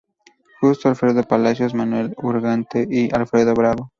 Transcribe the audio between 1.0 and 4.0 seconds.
Palacios, Manuel Ugarte y Alfredo Bravo.